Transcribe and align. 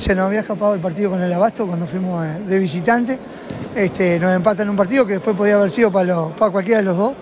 Se 0.00 0.14
nos 0.14 0.28
había 0.28 0.40
escapado 0.40 0.72
el 0.72 0.80
partido 0.80 1.10
con 1.10 1.20
el 1.20 1.30
Abasto 1.30 1.66
cuando 1.66 1.86
fuimos 1.86 2.24
eh, 2.24 2.40
de 2.46 2.58
visitante. 2.58 3.18
Este, 3.76 4.18
nos 4.18 4.34
empatan 4.34 4.70
un 4.70 4.74
partido 4.74 5.04
que 5.04 5.12
después 5.12 5.36
podía 5.36 5.56
haber 5.56 5.68
sido 5.70 5.92
para, 5.92 6.28
para 6.28 6.50
cualquiera 6.50 6.78
de 6.78 6.86
los 6.86 6.96
dos. 6.96 7.12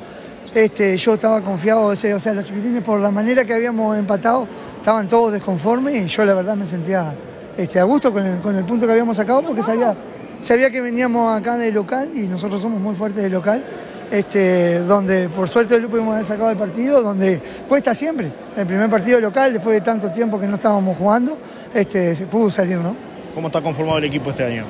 Este, 0.54 0.96
yo 0.96 1.14
estaba 1.14 1.40
confiado, 1.40 1.86
o 1.86 1.96
sea, 1.96 2.14
los 2.14 2.44
chiquitines 2.44 2.84
por 2.84 3.00
la 3.00 3.10
manera 3.10 3.44
que 3.44 3.52
habíamos 3.52 3.98
empatado 3.98 4.46
estaban 4.76 5.08
todos 5.08 5.32
desconformes 5.32 6.04
y 6.04 6.06
yo 6.06 6.24
la 6.24 6.34
verdad 6.34 6.54
me 6.54 6.68
sentía 6.68 7.12
este, 7.56 7.80
a 7.80 7.82
gusto 7.82 8.12
con 8.12 8.24
el, 8.24 8.38
con 8.38 8.54
el 8.54 8.62
punto 8.62 8.86
que 8.86 8.92
habíamos 8.92 9.16
sacado 9.16 9.42
porque 9.42 9.64
sabía, 9.64 9.96
sabía 10.40 10.70
que 10.70 10.80
veníamos 10.80 11.36
acá 11.36 11.56
de 11.56 11.72
local 11.72 12.10
y 12.14 12.28
nosotros 12.28 12.62
somos 12.62 12.80
muy 12.80 12.94
fuertes 12.94 13.24
de 13.24 13.28
local. 13.28 13.64
Este, 14.10 14.78
donde 14.80 15.28
por 15.28 15.48
suerte 15.48 15.78
lo 15.78 15.90
pudimos 15.90 16.14
haber 16.14 16.24
sacado 16.24 16.50
el 16.50 16.56
partido, 16.56 17.02
donde 17.02 17.40
cuesta 17.68 17.94
siempre. 17.94 18.32
El 18.56 18.66
primer 18.66 18.88
partido 18.88 19.20
local, 19.20 19.52
después 19.52 19.74
de 19.74 19.80
tanto 19.82 20.10
tiempo 20.10 20.40
que 20.40 20.46
no 20.46 20.54
estábamos 20.54 20.96
jugando, 20.96 21.36
este, 21.74 22.14
se 22.14 22.26
pudo 22.26 22.50
salir, 22.50 22.78
¿no? 22.78 22.96
¿Cómo 23.34 23.48
está 23.48 23.60
conformado 23.60 23.98
el 23.98 24.04
equipo 24.04 24.30
este 24.30 24.44
año? 24.44 24.64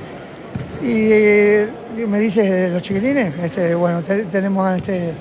Y 0.82 1.10
eh, 1.10 1.68
me 2.06 2.20
dices 2.20 2.72
los 2.72 2.82
chiquitines, 2.82 3.32
este, 3.42 3.74
bueno, 3.74 4.02
tenemos 4.02 4.66
a, 4.66 4.76
este, 4.76 5.12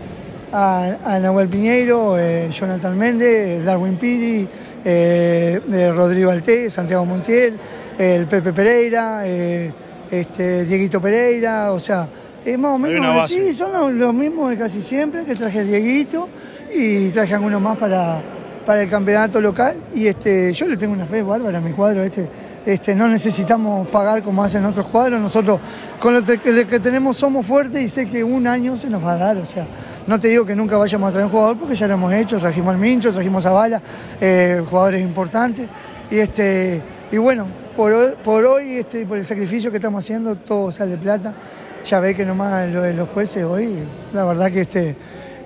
a, 0.51 1.19
Nahuel 1.21 1.47
Piñeiro, 1.47 2.17
eh, 2.17 2.49
Jonathan 2.51 2.97
Méndez, 2.97 3.63
Darwin 3.63 3.97
Piri, 3.97 4.47
eh, 4.83 5.91
Rodrigo 5.95 6.31
Alté, 6.31 6.69
Santiago 6.69 7.05
Montiel, 7.05 7.57
el 7.97 8.27
Pepe 8.27 8.51
Pereira, 8.51 9.25
este, 9.25 10.65
Dieguito 10.65 11.01
Pereira, 11.01 11.71
o 11.71 11.79
sea, 11.79 12.07
más 12.55 12.71
o 12.71 12.77
menos, 12.77 13.27
sí, 13.27 13.53
son 13.53 13.99
los, 13.99 14.13
mismos 14.13 14.51
de 14.51 14.57
casi 14.57 14.81
siempre, 14.81 15.25
que 15.25 15.35
traje 15.35 15.59
el 15.59 15.67
Dieguito 15.67 16.29
y 16.73 17.09
traje 17.09 17.33
algunos 17.33 17.61
más 17.61 17.77
para, 17.77 18.21
para 18.65 18.83
el 18.83 18.89
campeonato 18.89 19.41
local. 19.41 19.75
Y 19.93 20.07
este, 20.07 20.53
yo 20.53 20.67
le 20.67 20.77
tengo 20.77 20.93
una 20.93 21.05
fe 21.05 21.23
bárbara 21.23 21.57
a 21.57 21.61
mi 21.61 21.71
cuadro. 21.71 22.03
Este, 22.03 22.29
este, 22.65 22.95
no 22.95 23.07
necesitamos 23.07 23.87
pagar 23.89 24.21
como 24.21 24.43
hacen 24.43 24.63
otros 24.65 24.85
cuadros. 24.85 25.19
Nosotros 25.19 25.59
con 25.99 26.13
lo 26.13 26.23
que, 26.23 26.79
tenemos 26.79 27.17
somos 27.17 27.45
fuertes 27.45 27.81
y 27.81 27.89
sé 27.89 28.05
que 28.05 28.23
un 28.23 28.47
año 28.47 28.77
se 28.77 28.89
nos 28.89 29.03
va 29.03 29.13
a 29.13 29.17
dar. 29.17 29.37
O 29.37 29.45
sea, 29.45 29.65
no 30.05 30.17
te 30.17 30.29
digo 30.29 30.45
que 30.45 30.55
nunca 30.55 30.77
vayamos 30.77 31.09
a 31.09 31.11
traer 31.11 31.25
un 31.25 31.31
jugador 31.31 31.57
porque 31.57 31.75
ya 31.75 31.87
lo 31.87 31.95
hemos 31.95 32.13
hecho. 32.13 32.39
Trajimos 32.39 32.73
al 32.73 32.79
Mincho, 32.79 33.11
trajimos 33.11 33.45
a 33.45 33.51
Bala, 33.51 33.81
eh, 34.21 34.63
jugadores 34.69 35.01
importantes. 35.01 35.67
Y, 36.09 36.19
este, 36.19 36.81
y 37.11 37.17
bueno, 37.17 37.45
por 37.75 37.91
hoy, 37.91 38.13
por 38.23 38.45
hoy 38.45 38.77
este, 38.77 39.05
por 39.05 39.17
el 39.17 39.25
sacrificio 39.25 39.69
que 39.69 39.77
estamos 39.77 40.03
haciendo, 40.03 40.35
todo 40.35 40.71
sale 40.71 40.91
de 40.91 40.97
plata 40.97 41.33
ya 41.83 41.99
ve 41.99 42.15
que 42.15 42.25
nomás 42.25 42.69
lo 42.69 42.83
de 42.83 42.93
los 42.93 43.09
jueces 43.09 43.43
hoy, 43.43 43.75
la 44.13 44.25
verdad 44.25 44.51
que 44.51 44.61
este. 44.61 44.95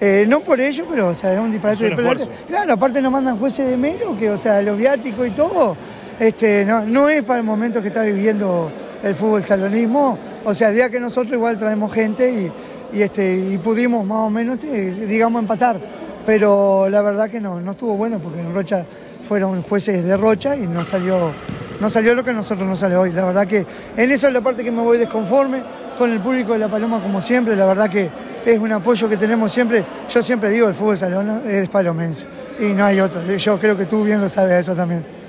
Eh, 0.04 0.26
no 0.28 0.40
por 0.40 0.60
ello, 0.60 0.86
pero 0.90 1.10
o 1.10 1.14
sea, 1.14 1.32
es 1.34 1.40
un 1.40 1.52
disparate 1.52 1.90
de 1.90 1.96
plata. 1.96 2.26
Claro, 2.48 2.74
aparte 2.74 3.02
nos 3.04 3.12
mandan 3.12 3.38
jueces 3.38 3.70
de 3.70 3.78
menos, 3.78 4.18
que 4.18 4.32
o 4.32 4.38
sea, 4.38 4.59
los 4.64 4.76
viáticos 4.76 5.28
y 5.28 5.32
todo, 5.32 5.78
este, 6.20 6.66
no, 6.66 6.82
no 6.82 7.08
es 7.08 7.24
para 7.24 7.40
el 7.40 7.46
momento 7.46 7.82
que 7.82 7.90
está 7.90 8.02
viviendo 8.02 8.72
el 9.04 9.14
fútbol 9.14 9.44
salonismo. 9.44 10.18
O 10.44 10.54
sea, 10.56 10.70
el 10.70 10.76
día 10.76 10.90
que 10.90 11.00
nosotros 11.00 11.34
igual 11.34 11.58
traemos 11.58 11.94
gente 11.94 12.32
y, 12.32 12.98
y 12.98 13.02
este, 13.04 13.36
y 13.36 13.58
pudimos 13.59 14.06
más 14.06 14.28
o 14.28 14.30
menos, 14.30 14.56
este, 14.64 15.06
digamos, 15.06 15.40
empatar. 15.40 15.80
Pero 16.26 16.90
la 16.90 17.02
verdad 17.02 17.30
que 17.30 17.40
no, 17.40 17.59
no 17.59 17.72
estuvo 17.72 17.96
bueno 17.96 18.20
porque 18.20 18.40
en 18.40 18.54
Rocha 18.54 18.86
fueron 19.24 19.62
jueces 19.62 20.04
de 20.04 20.18
Rocha 20.18 20.56
y 20.56 20.68
no 20.68 20.86
salió, 20.86 21.32
no 21.80 21.90
salió 21.90 22.14
lo 22.14 22.24
que 22.24 22.32
a 22.32 22.34
nosotros 22.34 22.68
nos 22.68 22.80
sale 22.80 22.96
hoy. 22.96 23.12
La 23.12 23.26
verdad 23.26 23.48
que 23.48 23.66
en 23.98 24.12
eso 24.12 24.28
es 24.28 24.34
la 24.34 24.42
parte 24.42 24.64
que 24.64 24.72
me 24.72 24.82
voy 24.82 24.98
desconforme 24.98 25.64
con 25.97 26.11
el 26.11 26.20
público 26.20 26.53
de 26.53 26.59
La 26.59 26.67
Paloma 26.67 27.02
como 27.02 27.22
siempre. 27.22 27.56
La 27.56 27.66
verdad 27.66 27.89
que 27.89 28.09
es 28.45 28.59
un 28.59 28.72
apoyo 28.72 29.08
que 29.08 29.17
tenemos 29.17 29.52
siempre. 29.52 29.84
Yo 30.09 30.23
siempre 30.23 30.50
digo, 30.50 30.67
el 30.67 30.73
fútbol 30.73 30.97
salón 30.97 31.44
es 31.47 31.70
palomense 31.70 32.25
y 32.59 32.73
no 32.73 32.86
hay 32.86 33.00
otro. 33.00 33.23
Yo 33.23 33.59
creo 33.59 33.78
que 33.78 33.86
tú 33.86 34.03
bien 34.03 34.22
lo 34.22 34.30
sabes 34.30 34.59
eso 34.59 34.75
también. 34.75 35.20